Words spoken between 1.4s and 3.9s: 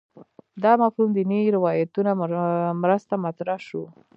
روایتونو مرسته مطرح شو